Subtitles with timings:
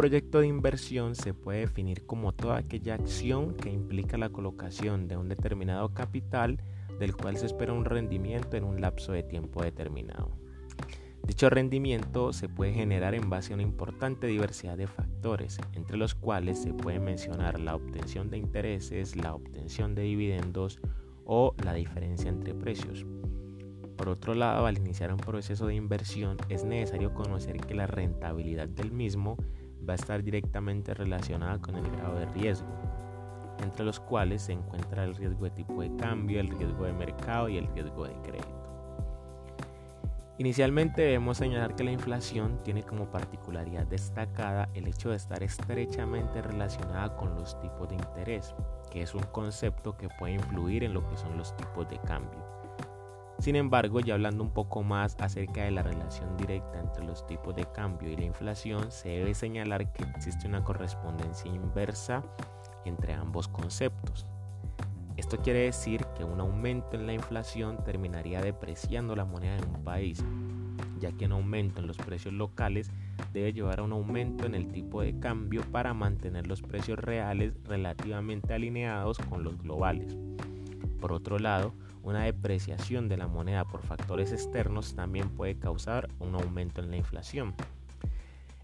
[0.00, 5.18] proyecto de inversión se puede definir como toda aquella acción que implica la colocación de
[5.18, 6.58] un determinado capital
[6.98, 10.38] del cual se espera un rendimiento en un lapso de tiempo determinado.
[11.26, 16.14] Dicho rendimiento se puede generar en base a una importante diversidad de factores, entre los
[16.14, 20.80] cuales se puede mencionar la obtención de intereses, la obtención de dividendos
[21.26, 23.04] o la diferencia entre precios.
[23.98, 28.66] Por otro lado, al iniciar un proceso de inversión es necesario conocer que la rentabilidad
[28.66, 29.36] del mismo
[29.88, 32.68] va a estar directamente relacionada con el grado de riesgo,
[33.62, 37.48] entre los cuales se encuentra el riesgo de tipo de cambio, el riesgo de mercado
[37.48, 38.60] y el riesgo de crédito.
[40.38, 46.40] Inicialmente debemos señalar que la inflación tiene como particularidad destacada el hecho de estar estrechamente
[46.40, 48.54] relacionada con los tipos de interés,
[48.90, 52.59] que es un concepto que puede influir en lo que son los tipos de cambio.
[53.40, 57.56] Sin embargo, ya hablando un poco más acerca de la relación directa entre los tipos
[57.56, 62.22] de cambio y la inflación, se debe señalar que existe una correspondencia inversa
[62.84, 64.26] entre ambos conceptos.
[65.16, 69.84] Esto quiere decir que un aumento en la inflación terminaría depreciando la moneda de un
[69.84, 70.22] país,
[70.98, 72.90] ya que un aumento en los precios locales
[73.32, 77.54] debe llevar a un aumento en el tipo de cambio para mantener los precios reales
[77.64, 80.14] relativamente alineados con los globales.
[81.00, 86.34] Por otro lado, una depreciación de la moneda por factores externos también puede causar un
[86.34, 87.54] aumento en la inflación.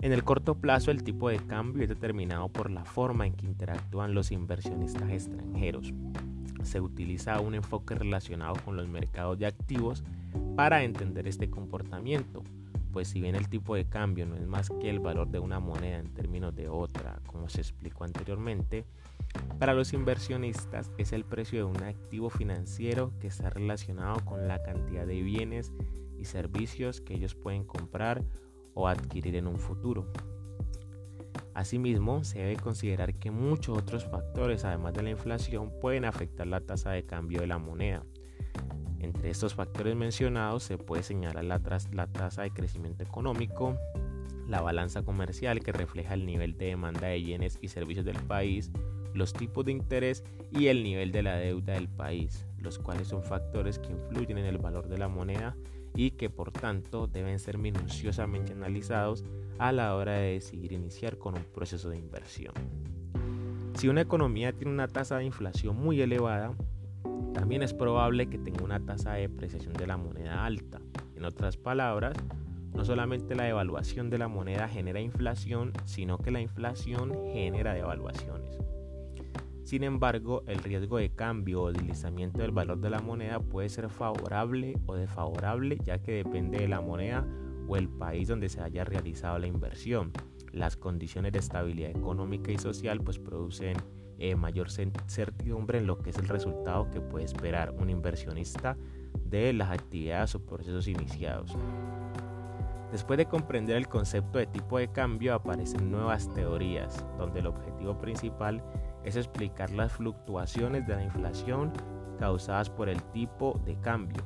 [0.00, 3.46] En el corto plazo el tipo de cambio es determinado por la forma en que
[3.46, 5.94] interactúan los inversionistas extranjeros.
[6.62, 10.04] Se utiliza un enfoque relacionado con los mercados de activos
[10.54, 12.42] para entender este comportamiento,
[12.92, 15.60] pues si bien el tipo de cambio no es más que el valor de una
[15.60, 18.84] moneda en términos de otra, como se explicó anteriormente,
[19.58, 24.62] para los inversionistas es el precio de un activo financiero que está relacionado con la
[24.62, 25.72] cantidad de bienes
[26.18, 28.22] y servicios que ellos pueden comprar
[28.74, 30.06] o adquirir en un futuro.
[31.54, 36.60] Asimismo, se debe considerar que muchos otros factores, además de la inflación, pueden afectar la
[36.60, 38.04] tasa de cambio de la moneda.
[38.98, 41.58] Entre estos factores mencionados se puede señalar la,
[42.08, 43.74] tasa de crecimiento económico,
[44.46, 48.70] la balanza comercial que refleja el nivel de demanda de bienes y servicios del país,
[49.16, 53.22] los tipos de interés y el nivel de la deuda del país, los cuales son
[53.22, 55.56] factores que influyen en el valor de la moneda
[55.94, 59.24] y que por tanto deben ser minuciosamente analizados
[59.58, 62.52] a la hora de decidir iniciar con un proceso de inversión.
[63.74, 66.54] Si una economía tiene una tasa de inflación muy elevada,
[67.32, 70.80] también es probable que tenga una tasa de depreciación de la moneda alta.
[71.14, 72.16] En otras palabras,
[72.74, 78.58] no solamente la devaluación de la moneda genera inflación, sino que la inflación genera devaluaciones.
[79.66, 83.90] Sin embargo, el riesgo de cambio o deslizamiento del valor de la moneda puede ser
[83.90, 87.26] favorable o desfavorable ya que depende de la moneda
[87.66, 90.12] o el país donde se haya realizado la inversión.
[90.52, 93.76] Las condiciones de estabilidad económica y social pues producen
[94.20, 98.76] eh, mayor certidumbre en lo que es el resultado que puede esperar un inversionista
[99.24, 101.58] de las actividades o procesos iniciados.
[102.92, 107.98] Después de comprender el concepto de tipo de cambio aparecen nuevas teorías, donde el objetivo
[107.98, 108.62] principal
[109.06, 111.72] es explicar las fluctuaciones de la inflación
[112.18, 114.22] causadas por el tipo de cambio.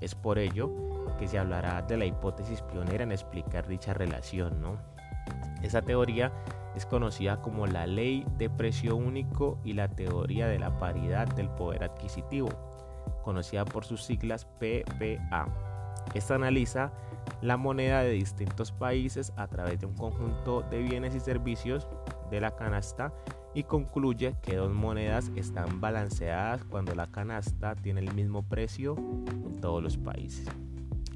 [0.00, 0.70] Es por ello
[1.18, 4.60] que se hablará de la hipótesis pionera en explicar dicha relación.
[4.60, 4.76] ¿no?
[5.62, 6.32] Esa teoría
[6.74, 11.48] es conocida como la ley de precio único y la teoría de la paridad del
[11.50, 12.48] poder adquisitivo,
[13.22, 15.46] conocida por sus siglas PPA.
[16.14, 16.90] Esta analiza
[17.40, 21.86] la moneda de distintos países a través de un conjunto de bienes y servicios
[22.30, 23.12] de la canasta
[23.54, 29.60] y concluye que dos monedas están balanceadas cuando la canasta tiene el mismo precio en
[29.60, 30.46] todos los países.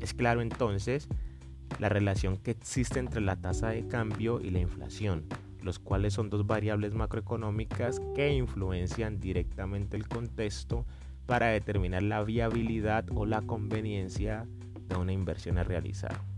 [0.00, 1.08] Es claro entonces
[1.78, 5.24] la relación que existe entre la tasa de cambio y la inflación,
[5.62, 10.84] los cuales son dos variables macroeconómicas que influencian directamente el contexto
[11.26, 14.46] para determinar la viabilidad o la conveniencia
[14.98, 16.31] una inversión a realizar.